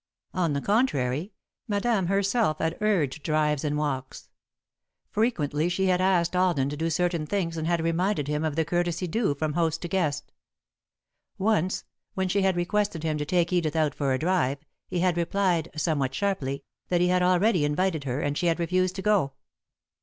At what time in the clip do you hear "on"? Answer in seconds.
0.33-0.53